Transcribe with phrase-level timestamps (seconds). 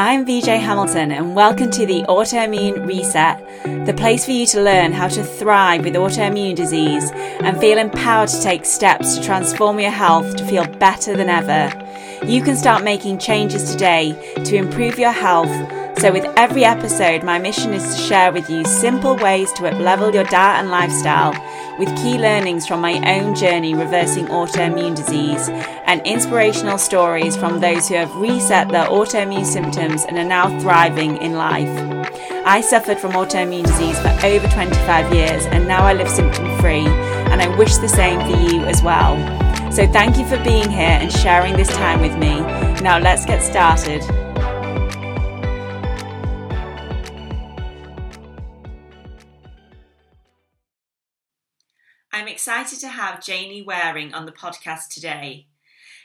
[0.00, 4.92] I'm VJ Hamilton, and welcome to the Autoimmune Reset, the place for you to learn
[4.92, 9.90] how to thrive with autoimmune disease and feel empowered to take steps to transform your
[9.90, 11.74] health to feel better than ever.
[12.24, 14.12] You can start making changes today
[14.44, 15.50] to improve your health.
[15.98, 20.14] So, with every episode, my mission is to share with you simple ways to uplevel
[20.14, 21.32] your diet and lifestyle
[21.76, 25.48] with key learnings from my own journey reversing autoimmune disease
[25.86, 31.16] and inspirational stories from those who have reset their autoimmune symptoms and are now thriving
[31.16, 31.68] in life.
[32.46, 36.86] I suffered from autoimmune disease for over 25 years and now I live symptom free,
[36.86, 39.16] and I wish the same for you as well.
[39.72, 42.40] So, thank you for being here and sharing this time with me.
[42.82, 44.27] Now, let's get started.
[52.28, 55.46] I'm excited to have Janie Waring on the podcast today.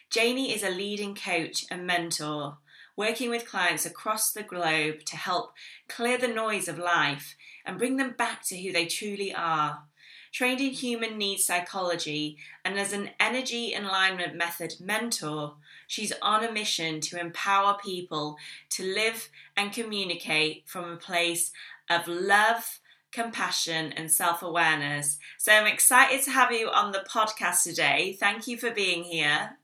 [0.09, 2.59] Janie is a leading coach and mentor,
[2.96, 5.52] working with clients across the globe to help
[5.90, 7.35] clear the noise of life
[7.66, 9.84] and bring them back to who they truly are.
[10.32, 15.55] Trained in human needs psychology and as an energy alignment method mentor,
[15.88, 18.38] she's on a mission to empower people
[18.70, 21.51] to live and communicate from a place
[21.90, 22.79] of love
[23.14, 25.18] compassion, and self awareness.
[25.38, 28.18] So I'm excited to have you on the podcast today.
[28.20, 29.58] Thank you for being here.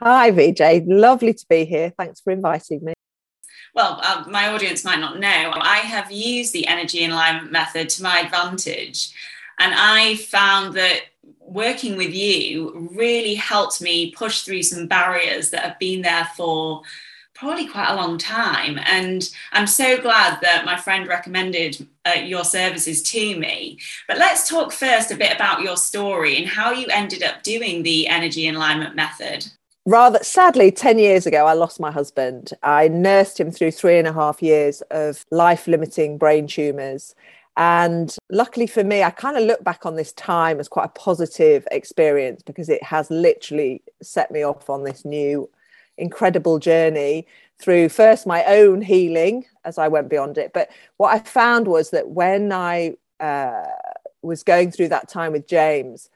[0.00, 0.84] Hi, VJ.
[0.86, 1.92] Lovely to be here.
[1.96, 2.92] Thanks for inviting me.
[3.74, 8.02] Well, uh, my audience might not know, I have used the energy alignment method to
[8.02, 9.14] my advantage.
[9.58, 11.02] And I found that
[11.40, 16.82] working with you really helped me push through some barriers that have been there for
[17.42, 18.78] probably quite a long time.
[18.86, 23.80] And I'm so glad that my friend recommended uh, your services to me.
[24.06, 27.82] But let's talk first a bit about your story and how you ended up doing
[27.82, 29.48] the energy alignment method.
[29.84, 32.52] Rather sadly, 10 years ago, I lost my husband.
[32.62, 37.16] I nursed him through three and a half years of life limiting brain tumours.
[37.56, 41.00] And luckily for me, I kind of look back on this time as quite a
[41.00, 45.50] positive experience because it has literally set me off on this new
[45.98, 47.26] incredible journey
[47.58, 50.52] through first my own healing as I went beyond it.
[50.52, 53.64] But what I found was that when I uh,
[54.22, 56.10] was going through that time with James,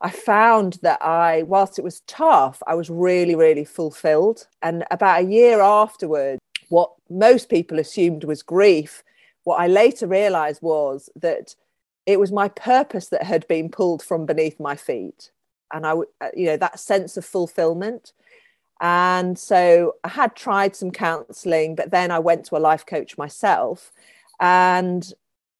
[0.00, 4.46] I found that I, whilst it was tough, I was really, really fulfilled.
[4.62, 9.02] And about a year afterwards, what most people assumed was grief,
[9.44, 11.54] what I later realized was that
[12.06, 15.30] it was my purpose that had been pulled from beneath my feet.
[15.72, 18.12] And I, uh, you know, that sense of fulfillment.
[18.80, 23.18] And so I had tried some counseling, but then I went to a life coach
[23.18, 23.92] myself.
[24.40, 25.12] And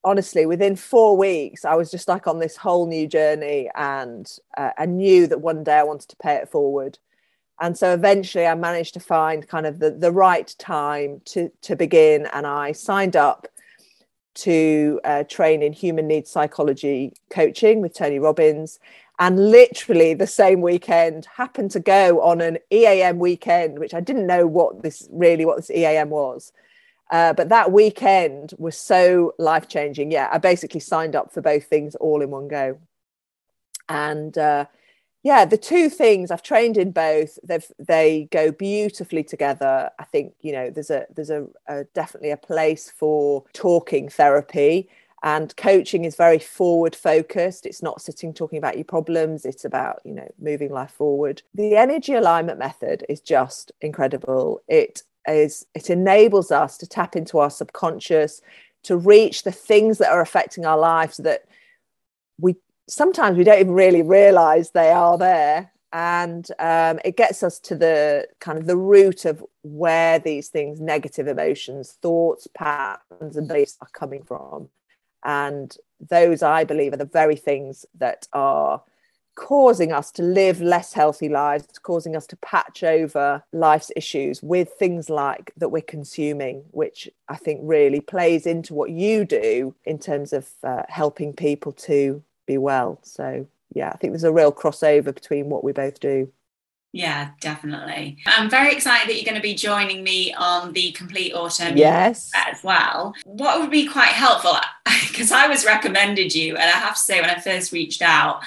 [0.04, 3.70] honestly, within four weeks, I was just like on this whole new journey.
[3.74, 6.98] And uh, I knew that one day I wanted to pay it forward.
[7.60, 11.74] And so eventually I managed to find kind of the, the right time to, to
[11.74, 12.26] begin.
[12.32, 13.48] And I signed up
[14.34, 18.78] to uh, train in human needs psychology coaching with Tony Robbins
[19.18, 24.26] and literally the same weekend happened to go on an EAM weekend, which I didn't
[24.26, 26.52] know what this really what this EAM was.
[27.10, 30.10] Uh, but that weekend was so life changing.
[30.10, 32.78] Yeah, I basically signed up for both things all in one go.
[33.88, 34.66] And uh,
[35.22, 37.38] yeah, the two things I've trained in both.
[37.42, 39.90] They they go beautifully together.
[39.98, 44.88] I think you know there's a there's a, a definitely a place for talking therapy
[45.22, 47.66] and coaching is very forward focused.
[47.66, 49.44] It's not sitting talking about your problems.
[49.44, 51.42] It's about you know moving life forward.
[51.54, 54.62] The energy alignment method is just incredible.
[54.68, 58.40] It is it enables us to tap into our subconscious
[58.84, 61.44] to reach the things that are affecting our lives that
[62.40, 62.56] we
[62.88, 65.72] sometimes we don't even really realize they are there.
[65.90, 70.80] And um, it gets us to the kind of the root of where these things
[70.80, 74.68] negative emotions thoughts patterns and beliefs are coming from
[75.24, 78.82] and those, I believe, are the very things that are
[79.38, 84.68] causing us to live less healthy lives, causing us to patch over life's issues with
[84.70, 90.00] things like that we're consuming, which I think really plays into what you do in
[90.00, 92.98] terms of uh, helping people to be well.
[93.02, 96.32] So, yeah, I think there's a real crossover between what we both do.
[96.92, 98.16] Yeah, definitely.
[98.26, 102.48] I'm very excited that you're going to be joining me on the complete Autoimmune Reset.
[102.48, 103.14] as well.
[103.24, 104.56] What would be quite helpful,
[105.08, 108.40] because I was recommended you, and I have to say, when I first reached out,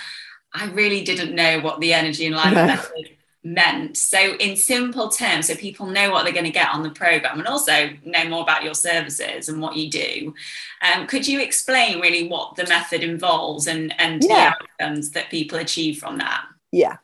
[0.53, 2.65] I really didn't know what the energy alignment no.
[2.75, 3.09] method
[3.43, 3.97] meant.
[3.97, 7.37] So, in simple terms, so people know what they're going to get on the program
[7.37, 10.33] and also know more about your services and what you do.
[10.81, 14.53] Um, could you explain really what the method involves and, and yeah.
[14.79, 16.43] the outcomes that people achieve from that?
[16.71, 16.97] Yeah.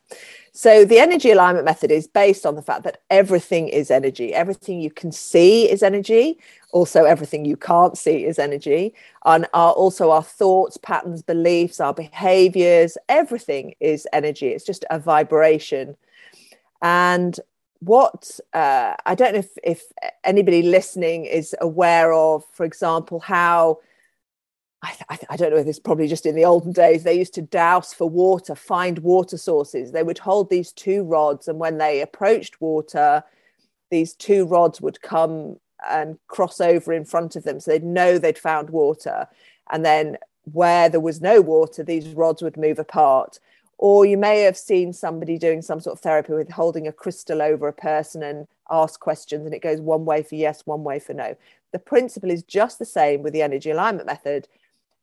[0.58, 4.34] So the energy alignment method is based on the fact that everything is energy.
[4.34, 6.36] Everything you can see is energy.
[6.72, 8.92] Also, everything you can't see is energy.
[9.24, 14.48] And our, also our thoughts, patterns, beliefs, our behaviors, everything is energy.
[14.48, 15.96] It's just a vibration.
[16.82, 17.38] And
[17.78, 19.84] what uh, I don't know if, if
[20.24, 23.78] anybody listening is aware of, for example, how
[24.82, 27.34] I, th- I, don't know if it's probably just in the olden days they used
[27.34, 29.90] to douse for water find water sources.
[29.90, 33.24] They would hold these two rods and when they approached water
[33.90, 35.56] these two rods would come
[35.88, 39.26] and cross over in front of them so they'd know they'd found water.
[39.70, 40.16] And then
[40.52, 43.40] where there was no water these rods would move apart.
[43.78, 47.42] Or you may have seen somebody doing some sort of therapy with holding a crystal
[47.42, 50.98] over a person and ask questions and it goes one way for yes one way
[51.00, 51.36] for no.
[51.72, 54.48] The principle is just the same with the energy alignment method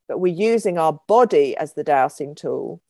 [0.08, 2.82] but we're using our body as the dowsing tool.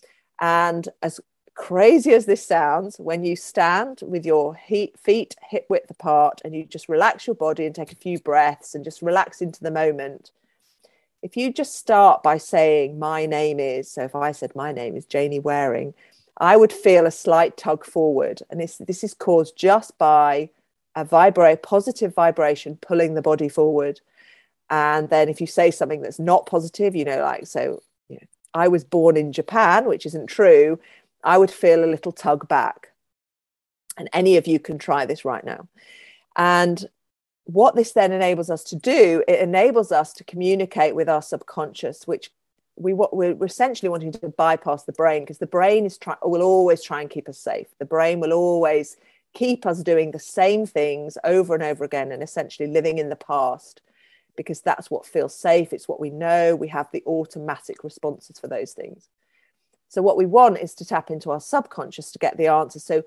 [0.42, 1.20] And as
[1.56, 6.66] crazy as this sounds, when you stand with your feet hip width apart and you
[6.66, 10.32] just relax your body and take a few breaths and just relax into the moment,
[11.22, 14.96] if you just start by saying, My name is, so if I said, My name
[14.96, 15.94] is Janie Waring,
[16.38, 18.42] I would feel a slight tug forward.
[18.50, 20.50] And this, this is caused just by
[20.96, 24.02] a vibrate, positive vibration pulling the body forward
[24.70, 28.28] and then if you say something that's not positive you know like so you know,
[28.54, 30.80] i was born in japan which isn't true
[31.26, 32.92] i would feel a little tug back.
[33.98, 35.68] And any of you can try this right now.
[36.36, 36.86] And
[37.46, 42.08] what this then enables us to do it enables us to communicate with our subconscious
[42.08, 42.32] which
[42.76, 46.42] we what we're essentially wanting to bypass the brain because the brain is try will
[46.42, 47.68] always try and keep us safe.
[47.80, 48.98] The brain will always
[49.34, 53.16] keep us doing the same things over and over again and essentially living in the
[53.16, 53.82] past
[54.36, 55.74] because that's what feels safe.
[55.74, 56.56] It's what we know.
[56.56, 59.10] We have the automatic responses for those things.
[59.90, 62.80] So, what we want is to tap into our subconscious to get the answer.
[62.80, 63.04] So,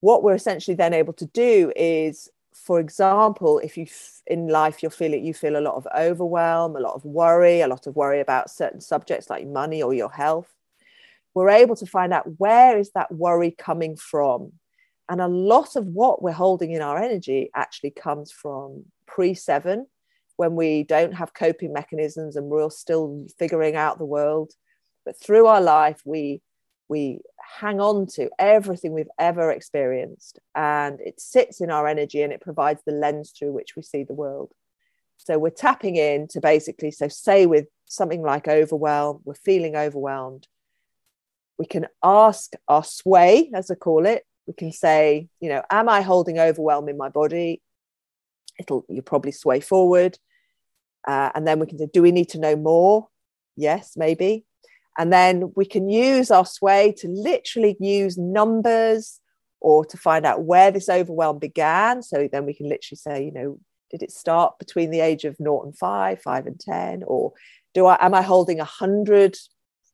[0.00, 3.86] what we're essentially then able to do is, for example, if you
[4.26, 7.68] in life you're feeling you feel a lot of overwhelm, a lot of worry, a
[7.68, 10.48] lot of worry about certain subjects like money or your health,
[11.34, 14.52] we're able to find out where is that worry coming from.
[15.08, 19.86] And a lot of what we're holding in our energy actually comes from pre seven,
[20.40, 24.54] when we don't have coping mechanisms and we're still figuring out the world.
[25.04, 26.40] But through our life, we
[26.88, 27.20] we
[27.58, 32.40] hang on to everything we've ever experienced and it sits in our energy and it
[32.40, 34.50] provides the lens through which we see the world.
[35.18, 40.48] So we're tapping in to basically so say with something like overwhelm we're feeling overwhelmed
[41.58, 44.24] we can ask our sway as i call it.
[44.46, 47.60] We can say you know am i holding overwhelm in my body?
[48.58, 50.18] It'll you probably sway forward
[51.06, 53.08] uh, and then we can say, do we need to know more?
[53.56, 54.44] Yes, maybe.
[54.98, 59.20] And then we can use our sway to literally use numbers
[59.60, 62.02] or to find out where this overwhelm began.
[62.02, 63.58] So then we can literally say, you know,
[63.90, 67.02] did it start between the age of 0 and 5, 5 and 10?
[67.06, 67.32] Or
[67.74, 69.36] do I am I holding a hundred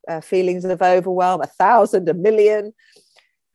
[0.08, 2.74] uh, feelings of overwhelm, a thousand, a million?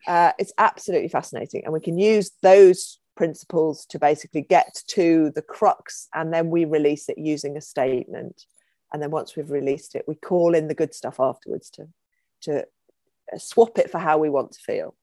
[0.07, 1.63] Uh, it's absolutely fascinating.
[1.63, 6.65] And we can use those principles to basically get to the crux and then we
[6.65, 8.47] release it using a statement.
[8.91, 11.87] And then once we've released it we call in the good stuff afterwards to
[12.45, 12.65] to
[13.37, 14.95] swap it for how we want to feel.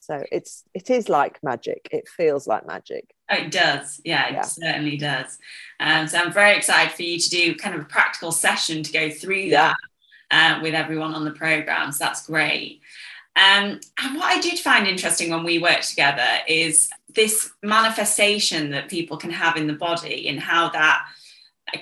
[0.00, 1.86] So it's it is like magic.
[1.92, 3.14] It feels like magic.
[3.30, 4.00] Oh, it does.
[4.06, 4.40] Yeah it yeah.
[4.40, 5.36] certainly does.
[5.78, 8.90] Um, so i'm very excited for you to do kind of a practical session to
[8.90, 9.74] go through yeah.
[10.30, 11.92] that uh, with everyone on the program.
[11.92, 12.80] So that's great
[13.36, 18.88] um, and what I did find interesting when we worked together is this manifestation that
[18.88, 21.06] people can have in the body and how that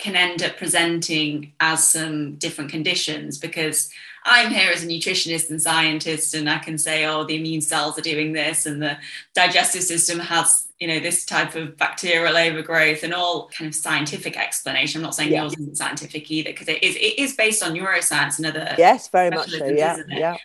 [0.01, 3.91] can end up presenting as some different conditions because
[4.25, 7.99] I'm here as a nutritionist and scientist and I can say oh the immune cells
[7.99, 8.97] are doing this and the
[9.35, 14.39] digestive system has you know this type of bacterial overgrowth and all kind of scientific
[14.39, 14.99] explanation.
[15.01, 15.43] I'm not saying yeah.
[15.43, 19.09] yours isn't scientific either because it is it is based on neuroscience and other yes
[19.09, 19.67] very much so.
[19.67, 20.37] Yeah yeah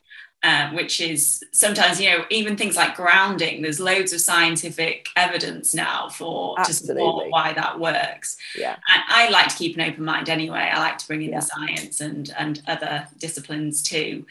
[0.43, 5.75] um, which is sometimes you know even things like grounding there's loads of scientific evidence
[5.75, 6.95] now for Absolutely.
[6.95, 8.37] to support why that works.
[8.55, 8.75] Yeah.
[8.93, 10.69] And i like to keep an open mind anyway.
[10.73, 11.39] I like to bring in yeah.
[11.41, 14.25] the science and and other disciplines too.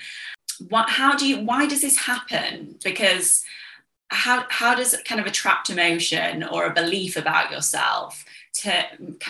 [0.69, 2.77] What how do you why does this happen?
[2.83, 3.45] Because
[4.09, 8.25] how how does kind of a trapped emotion or a belief about yourself
[8.55, 8.85] to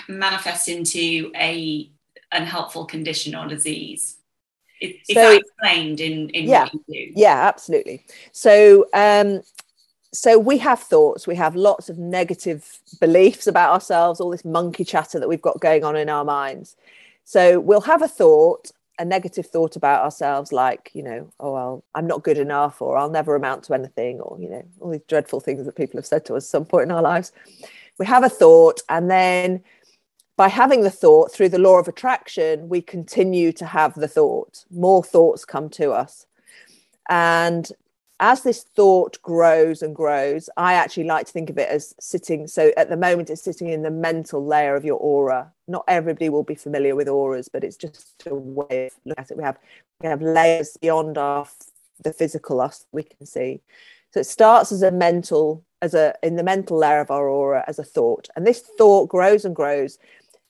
[0.06, 1.90] manifest into a
[2.30, 4.18] unhelpful condition or disease
[4.80, 6.68] is, is so, that explained in, in yeah,
[7.16, 8.04] Yeah, absolutely.
[8.32, 9.42] So um,
[10.12, 14.84] so we have thoughts, we have lots of negative beliefs about ourselves, all this monkey
[14.84, 16.76] chatter that we've got going on in our minds.
[17.24, 21.84] So we'll have a thought a negative thought about ourselves, like, you know, oh, well,
[21.94, 25.02] I'm not good enough, or I'll never amount to anything, or, you know, all these
[25.06, 27.32] dreadful things that people have said to us at some point in our lives.
[27.98, 29.62] We have a thought, and then
[30.38, 34.64] by having the thought through the law of attraction, we continue to have the thought.
[34.70, 36.26] More thoughts come to us.
[37.08, 37.68] And
[38.20, 42.46] as this thought grows and grows, I actually like to think of it as sitting.
[42.46, 45.52] So at the moment, it's sitting in the mental layer of your aura.
[45.66, 49.30] Not everybody will be familiar with auras, but it's just a way of looking at
[49.32, 49.36] it.
[49.36, 49.58] We have
[50.00, 51.48] we have layers beyond our
[52.04, 53.60] the physical us we can see.
[54.14, 57.64] So it starts as a mental, as a in the mental layer of our aura
[57.66, 59.98] as a thought, and this thought grows and grows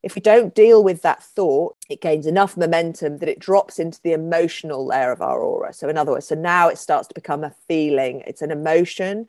[0.03, 4.01] if we don't deal with that thought, it gains enough momentum that it drops into
[4.03, 5.73] the emotional layer of our aura.
[5.73, 9.29] So, in other words, so now it starts to become a feeling, it's an emotion.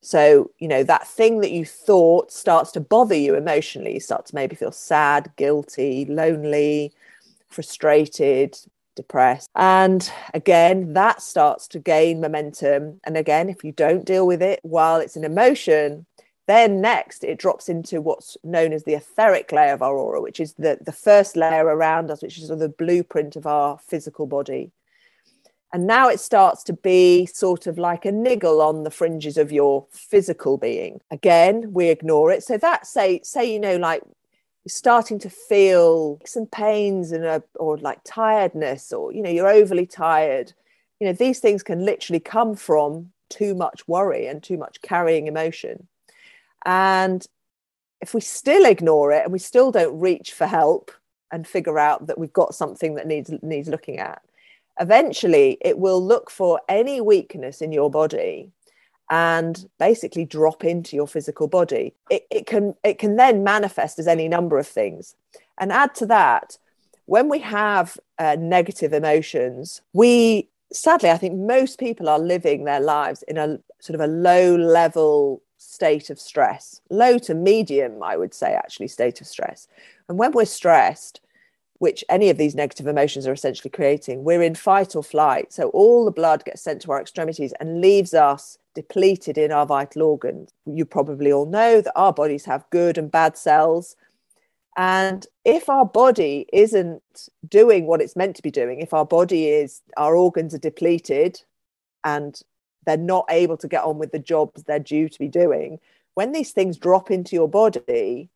[0.00, 3.94] So, you know, that thing that you thought starts to bother you emotionally.
[3.94, 6.92] You start to maybe feel sad, guilty, lonely,
[7.48, 8.58] frustrated,
[8.96, 9.48] depressed.
[9.54, 13.00] And again, that starts to gain momentum.
[13.04, 16.04] And again, if you don't deal with it while it's an emotion,
[16.46, 20.40] then next, it drops into what's known as the etheric layer of our aura, which
[20.40, 23.78] is the, the first layer around us, which is sort of the blueprint of our
[23.78, 24.72] physical body.
[25.72, 29.52] And now it starts to be sort of like a niggle on the fringes of
[29.52, 31.00] your physical being.
[31.10, 32.42] Again, we ignore it.
[32.42, 34.02] So that say, say, you know, like
[34.64, 39.48] you're starting to feel some pains and a, or like tiredness, or you know, you're
[39.48, 40.52] overly tired.
[41.00, 45.26] You know, these things can literally come from too much worry and too much carrying
[45.26, 45.88] emotion.
[46.64, 47.26] And
[48.00, 50.90] if we still ignore it and we still don't reach for help
[51.30, 54.22] and figure out that we've got something that needs needs looking at,
[54.80, 58.50] eventually it will look for any weakness in your body
[59.10, 61.94] and basically drop into your physical body.
[62.10, 65.14] It, it can it can then manifest as any number of things.
[65.58, 66.58] And add to that,
[67.06, 72.80] when we have uh, negative emotions, we sadly, I think most people are living their
[72.80, 78.16] lives in a sort of a low level state of stress, low to medium, I
[78.16, 79.68] would say, actually, state of stress.
[80.08, 81.20] And when we're stressed,
[81.78, 85.52] which any of these negative emotions are essentially creating, we're in fight or flight.
[85.52, 89.66] So all the blood gets sent to our extremities and leaves us depleted in our
[89.66, 90.52] vital organs.
[90.64, 93.96] You probably all know that our bodies have good and bad cells.
[94.76, 97.02] And if our body isn't
[97.48, 101.42] doing what it's meant to be doing, if our body is, our organs are depleted
[102.04, 102.40] and
[102.84, 105.78] they're not able to get on with the jobs they're due to be doing
[106.14, 108.28] when these things drop into your body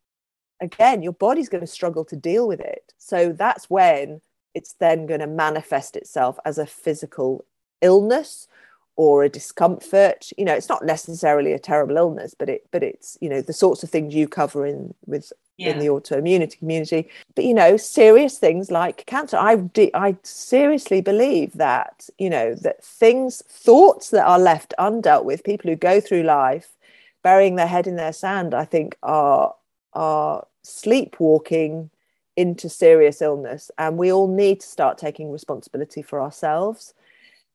[0.61, 2.93] again your body's going to struggle to deal with it.
[2.99, 4.21] So that's when
[4.55, 7.45] it's then going to manifest itself as a physical
[7.83, 8.49] illness
[8.97, 10.31] or a discomfort.
[10.37, 13.53] You know it's not necessarily a terrible illness but it but it's you know the
[13.53, 15.71] sorts of things you cover in with yeah.
[15.71, 19.57] in the autoimmunity community but you know serious things like cancer i
[19.95, 25.71] i seriously believe that you know that things thoughts that are left undealt with people
[25.71, 26.77] who go through life
[27.23, 29.55] burying their head in their sand i think are
[29.95, 31.91] are sleepwalking
[32.37, 36.93] into serious illness and we all need to start taking responsibility for ourselves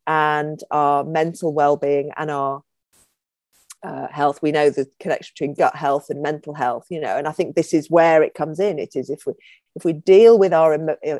[0.07, 2.63] and our mental well-being and our
[3.83, 7.27] uh, health we know the connection between gut health and mental health you know and
[7.27, 8.77] i think this is where it comes in.
[8.77, 9.33] It is if we
[9.75, 10.77] if we deal with our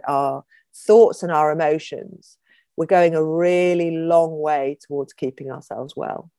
[0.08, 0.44] our
[0.76, 2.38] thoughts and our emotions
[2.78, 6.32] we're going a really long way towards keeping ourselves well.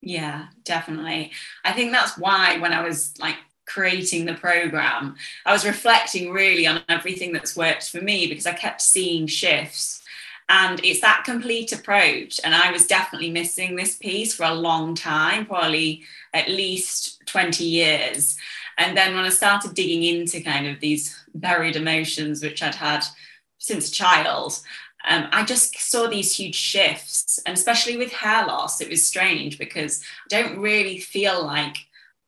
[0.00, 1.32] Yeah definitely.
[1.64, 5.16] I think that's why when i was like creating the program
[5.46, 10.02] i was reflecting really on everything that's worked for me because i kept seeing shifts
[10.48, 12.40] and it's that complete approach.
[12.44, 17.64] And I was definitely missing this piece for a long time, probably at least 20
[17.64, 18.36] years.
[18.76, 23.04] And then when I started digging into kind of these buried emotions, which I'd had
[23.58, 24.60] since child,
[25.08, 27.40] um, I just saw these huge shifts.
[27.46, 31.76] And especially with hair loss, it was strange because I don't really feel like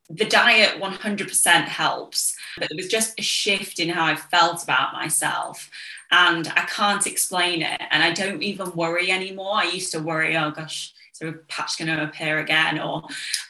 [0.08, 4.92] the diet 100% helps, but it was just a shift in how I felt about
[4.92, 5.68] myself
[6.10, 7.80] and I can't explain it.
[7.90, 9.54] And I don't even worry anymore.
[9.54, 12.78] I used to worry, oh gosh, is there a patch going to appear again?
[12.78, 13.02] Or,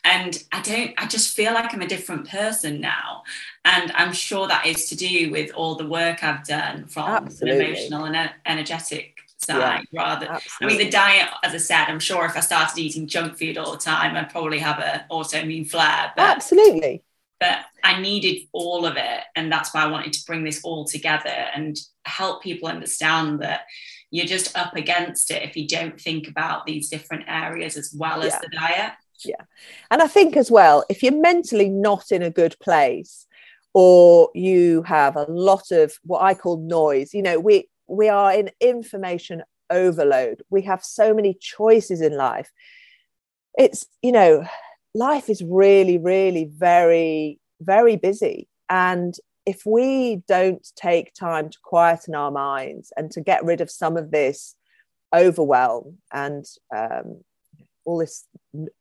[0.04, 3.24] and I don't, I just feel like I'm a different person now.
[3.64, 7.60] And I'm sure that is to do with all the work I've done from Absolutely.
[7.60, 10.76] an emotional and energetic side yeah, rather absolutely.
[10.76, 13.58] i mean the diet as i said i'm sure if i started eating junk food
[13.58, 17.02] all the time i'd probably have an autoimmune flare but absolutely
[17.40, 19.20] but I needed all of it.
[19.34, 23.62] And that's why I wanted to bring this all together and help people understand that
[24.10, 28.20] you're just up against it if you don't think about these different areas as well
[28.20, 28.26] yeah.
[28.26, 28.92] as the diet.
[29.24, 29.42] Yeah.
[29.90, 33.26] And I think as well, if you're mentally not in a good place,
[33.74, 38.32] or you have a lot of what I call noise, you know, we we are
[38.32, 40.42] in information overload.
[40.50, 42.50] We have so many choices in life.
[43.58, 44.46] It's, you know,
[44.96, 48.48] life is really, really very, very busy.
[48.68, 53.70] And if we don't take time to quieten our minds and to get rid of
[53.70, 54.56] some of this
[55.14, 57.20] overwhelm and um,
[57.84, 58.24] all this,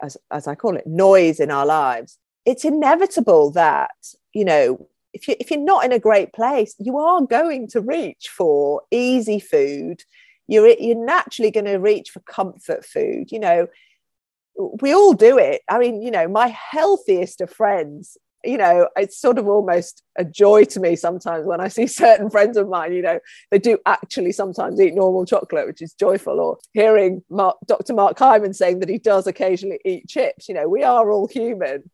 [0.02, 3.92] as, as I call it, noise in our lives, it's inevitable that,
[4.34, 7.82] you know, if, you, if you're not in a great place, you are going to
[7.82, 10.04] reach for easy food.
[10.48, 13.32] You're, you're naturally going to reach for comfort food.
[13.32, 13.68] You know,
[14.58, 15.62] we all do it.
[15.70, 20.24] I mean, you know, my healthiest of friends you know, it's sort of almost a
[20.24, 23.20] joy to me sometimes when I see certain friends of mine, you know,
[23.52, 27.94] they do actually sometimes eat normal chocolate, which is joyful, or hearing Mark, Dr.
[27.94, 30.48] Mark Hyman saying that he does occasionally eat chips.
[30.48, 31.90] You know, we are all human,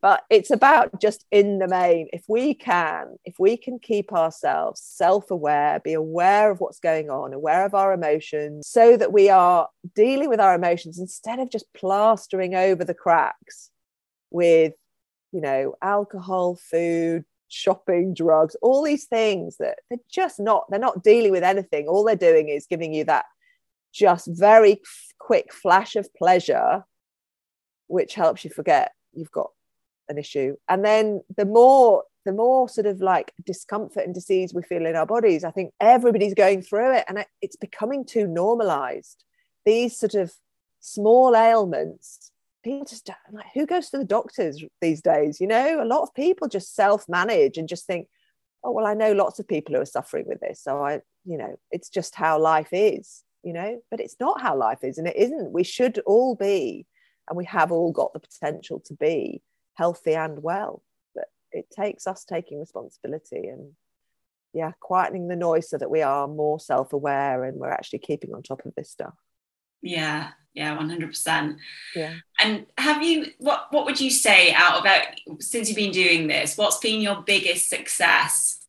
[0.00, 4.80] but it's about just in the main, if we can, if we can keep ourselves
[4.80, 9.28] self aware, be aware of what's going on, aware of our emotions, so that we
[9.28, 13.70] are dealing with our emotions instead of just plastering over the cracks
[14.30, 14.74] with
[15.36, 21.02] you know, alcohol, food, shopping, drugs, all these things that they're just not, they're not
[21.02, 21.86] dealing with anything.
[21.88, 23.26] All they're doing is giving you that
[23.92, 24.80] just very
[25.18, 26.84] quick flash of pleasure,
[27.86, 29.50] which helps you forget you've got
[30.08, 30.56] an issue.
[30.68, 34.96] And then the more, the more sort of like discomfort and disease we feel in
[34.96, 39.24] our bodies, I think everybody's going through it and it's becoming too normalized.
[39.64, 40.32] These sort of
[40.80, 42.30] small ailments
[42.66, 46.12] people just like who goes to the doctors these days you know a lot of
[46.14, 48.08] people just self-manage and just think
[48.64, 51.38] oh well i know lots of people who are suffering with this so i you
[51.38, 55.06] know it's just how life is you know but it's not how life is and
[55.06, 56.84] it isn't we should all be
[57.28, 59.42] and we have all got the potential to be
[59.74, 60.82] healthy and well
[61.14, 63.72] but it takes us taking responsibility and
[64.52, 68.42] yeah quietening the noise so that we are more self-aware and we're actually keeping on
[68.42, 69.14] top of this stuff.
[69.82, 71.56] Yeah yeah 100%
[71.94, 72.14] yeah.
[72.40, 75.02] And have you what what would you say out about
[75.40, 78.66] since you've been doing this what's been your biggest success?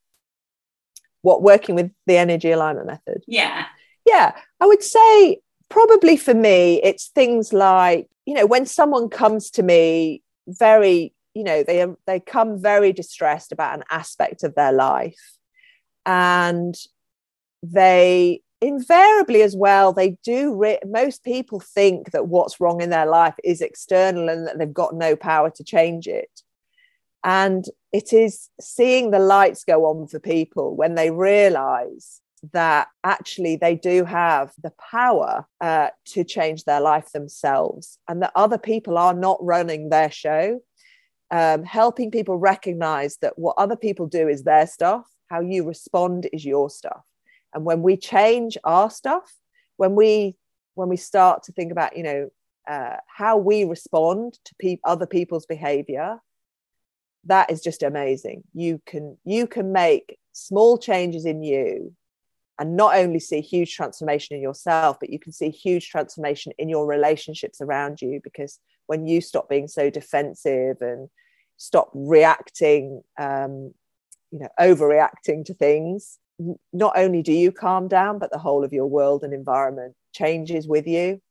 [1.22, 3.24] What working with the energy alignment method?
[3.28, 3.66] Yeah.
[4.06, 9.52] Yeah i would say probably for me it's things like you know when someone comes
[9.52, 14.72] to me very you know they they come very distressed about an aspect of their
[14.72, 15.38] life.
[16.04, 16.76] And
[17.62, 23.06] they invariably as well they do re- most people think that what's wrong in their
[23.06, 26.42] life is external and that they've got no power to change it.
[27.24, 32.20] And it is seeing the lights go on for people when they realize
[32.54, 38.32] that actually they do have the power uh, to change their life themselves and that
[38.36, 40.62] other people are not running their show.
[41.30, 46.30] Um, helping people recognize that what other people do is their stuff how you respond
[46.32, 47.04] is your stuff.
[47.54, 49.30] And when we change our stuff
[49.78, 50.36] when we
[50.76, 52.30] when we start to think about you know
[52.68, 56.20] uh, how we respond to pe- other people's behavior
[57.26, 58.44] that is just amazing.
[58.54, 61.94] You can you can make small changes in you
[62.60, 66.70] and not only see huge transformation in yourself but you can see huge transformation in
[66.70, 71.10] your relationships around you because when you stop being so defensive and
[71.58, 73.74] stop reacting um,
[74.32, 76.20] you know overreacting to things
[76.72, 80.68] not only do you calm down, but the whole of your world and environment changes
[80.68, 81.22] with you.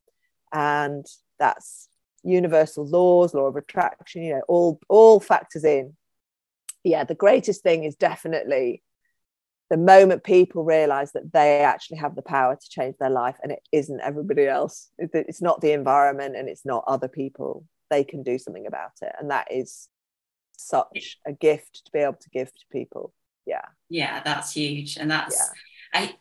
[0.52, 1.06] And
[1.38, 1.88] that's
[2.24, 5.96] universal laws, law of attraction, you know, all all factors in.
[6.82, 8.82] Yeah, the greatest thing is definitely
[9.68, 13.50] the moment people realize that they actually have the power to change their life and
[13.50, 14.90] it isn't everybody else.
[14.98, 17.64] It's not the environment and it's not other people.
[17.90, 19.12] They can do something about it.
[19.18, 19.88] And that is
[20.56, 23.12] such a gift to be able to give to people
[23.46, 25.52] yeah yeah that's huge and that's
[25.94, 26.00] yeah.
[26.00, 26.14] i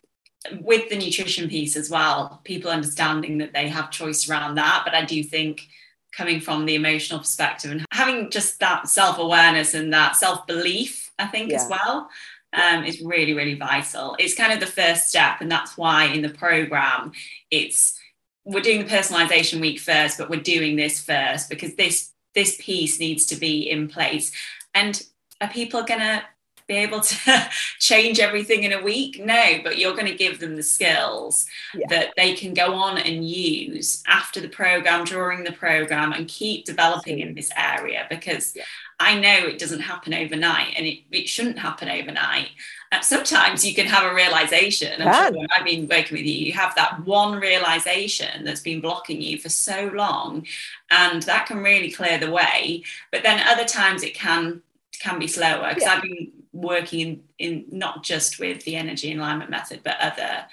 [0.62, 4.93] with the nutrition piece as well people understanding that they have choice around that but
[4.93, 5.67] i do think
[6.15, 11.49] coming from the emotional perspective and having just that self-awareness and that self-belief i think
[11.49, 11.58] yeah.
[11.58, 12.08] as well
[12.56, 16.22] um, is really really vital it's kind of the first step and that's why in
[16.22, 17.12] the program
[17.52, 18.00] it's
[18.44, 23.00] we're doing the personalization week first but we're doing this first because this this piece
[23.00, 24.32] needs to be in place
[24.74, 25.04] and
[25.41, 26.24] are people gonna
[26.68, 29.24] be able to change everything in a week.
[29.24, 31.86] No, but you're going to give them the skills yeah.
[31.89, 36.65] that they can go on and use after the program, during the program, and keep
[36.65, 38.63] developing in this area because yeah.
[38.99, 42.49] I know it doesn't happen overnight and it, it shouldn't happen overnight.
[42.91, 45.01] Uh, sometimes you can have a realization.
[45.01, 49.21] I'm sure I've been working with you, you have that one realization that's been blocking
[49.21, 50.45] you for so long,
[50.91, 52.84] and that can really clear the way.
[53.12, 54.62] But then other times it can
[54.99, 55.95] can be slower because yeah.
[55.95, 60.45] I've been working in, in not just with the energy alignment method, but other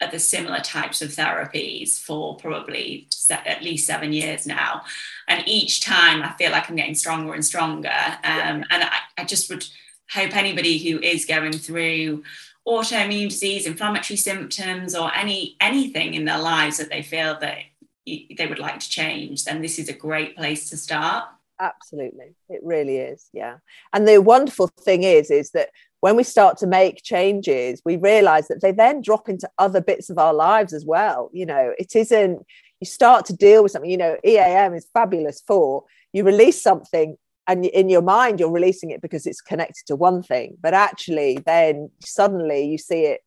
[0.00, 4.82] other similar types of therapies for probably at least seven years now.
[5.26, 7.88] And each time I feel like I'm getting stronger and stronger.
[7.88, 9.66] Um, and I, I just would
[10.10, 12.22] hope anybody who is going through
[12.66, 17.58] autoimmune disease, inflammatory symptoms, or any anything in their lives that they feel that
[18.04, 21.24] they would like to change, then this is a great place to start.
[21.58, 23.28] Absolutely, it really is.
[23.32, 23.58] Yeah,
[23.92, 25.70] and the wonderful thing is, is that
[26.06, 30.08] when we start to make changes, we realize that they then drop into other bits
[30.08, 31.30] of our lives as well.
[31.32, 32.46] You know, it isn't.
[32.80, 33.90] You start to deal with something.
[33.90, 35.84] You know, EAM is fabulous for
[36.16, 37.16] you release something
[37.46, 41.38] and in your mind you're releasing it because it's connected to one thing but actually
[41.44, 43.20] then suddenly you see it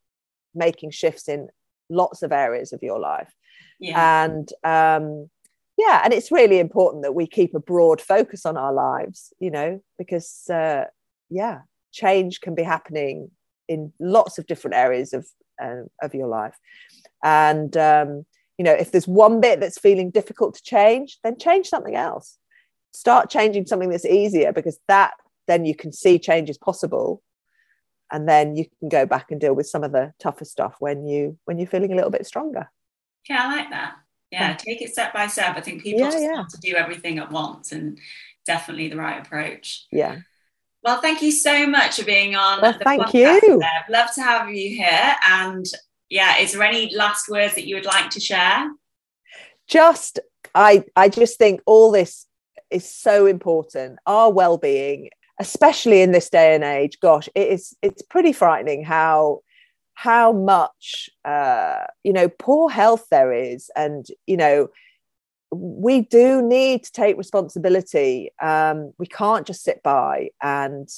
[0.55, 1.49] making shifts in
[1.89, 3.31] lots of areas of your life
[3.79, 4.23] yeah.
[4.25, 5.29] and um
[5.77, 9.51] yeah and it's really important that we keep a broad focus on our lives you
[9.51, 10.85] know because uh
[11.29, 11.59] yeah
[11.91, 13.31] change can be happening
[13.69, 15.27] in lots of different areas of
[15.61, 16.57] uh, of your life.
[17.23, 18.25] And um
[18.57, 22.37] you know if there's one bit that's feeling difficult to change then change something else.
[22.91, 25.13] Start changing something that's easier because that
[25.47, 27.21] then you can see change is possible.
[28.11, 31.07] And then you can go back and deal with some of the tougher stuff when
[31.07, 32.69] you when you're feeling a little bit stronger.
[33.29, 33.95] Yeah i like that.
[34.31, 34.55] Yeah, yeah.
[34.55, 35.55] take it step by step.
[35.57, 36.33] I think people yeah, just yeah.
[36.33, 37.99] want to do everything at once and
[38.45, 39.85] definitely the right approach.
[39.91, 40.19] Yeah
[40.83, 43.27] well thank you so much for being on well, thank you.
[43.27, 45.15] I'd love to have you here.
[45.27, 45.65] And
[46.09, 48.71] yeah is there any last words that you would like to share?
[49.67, 50.19] Just
[50.55, 52.25] i i just think all this
[52.69, 53.99] is so important.
[54.05, 59.41] Our well-being, especially in this day and age, gosh, it is it's pretty frightening how
[59.93, 64.69] how much uh, you know poor health there is, and you know
[65.51, 68.31] we do need to take responsibility.
[68.41, 70.89] Um, we can't just sit by and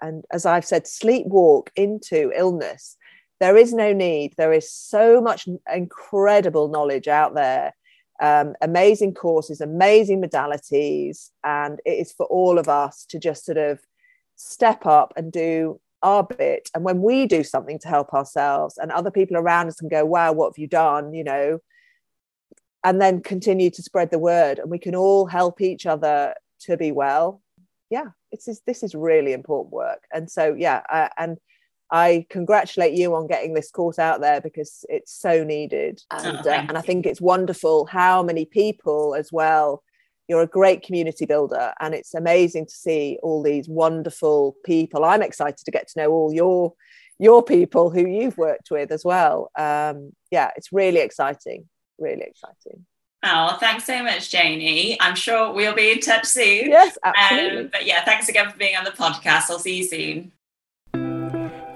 [0.00, 2.96] and as I've said, sleepwalk into illness.
[3.40, 4.34] There is no need.
[4.36, 7.74] There is so much incredible knowledge out there
[8.20, 13.58] um, amazing courses, amazing modalities, and it is for all of us to just sort
[13.58, 13.80] of
[14.36, 16.68] step up and do our bit.
[16.74, 20.04] And when we do something to help ourselves, and other people around us can go,
[20.04, 21.58] "Wow, what have you done?" You know,
[22.84, 26.76] and then continue to spread the word, and we can all help each other to
[26.76, 27.40] be well.
[27.90, 31.38] Yeah, it's this is really important work, and so yeah, uh, and
[31.90, 36.02] I congratulate you on getting this course out there because it's so needed.
[36.10, 39.82] Oh, and, oh, uh, and I think it's wonderful how many people as well.
[40.28, 45.04] You're a great community builder, and it's amazing to see all these wonderful people.
[45.04, 46.74] I'm excited to get to know all your
[47.18, 49.50] your people who you've worked with as well.
[49.58, 52.84] Um, yeah, it's really exciting, really exciting.
[53.24, 54.96] Oh, thanks so much, Janie.
[55.00, 56.70] I'm sure we'll be in touch soon.
[56.70, 57.62] Yes, absolutely.
[57.62, 59.50] Um, but yeah, thanks again for being on the podcast.
[59.50, 60.32] I'll see you soon.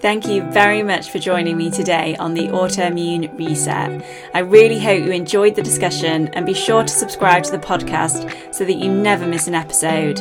[0.02, 4.04] Thank you very much for joining me today on the Autoimmune Reset.
[4.35, 8.52] I really hope you enjoyed the discussion and be sure to subscribe to the podcast
[8.52, 10.18] so that you never miss an episode.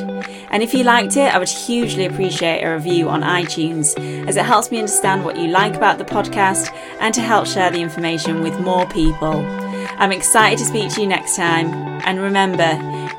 [0.52, 4.46] And if you liked it, I would hugely appreciate a review on iTunes as it
[4.46, 8.42] helps me understand what you like about the podcast and to help share the information
[8.42, 9.61] with more people.
[10.02, 11.68] I'm excited to speak to you next time.
[12.06, 12.72] And remember,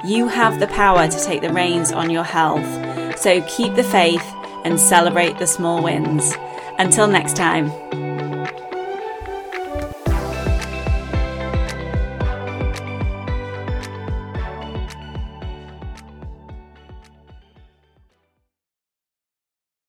[0.02, 3.20] you have the power to take the reins on your health.
[3.20, 6.34] So keep the faith and celebrate the small wins.
[6.80, 7.70] Until next time.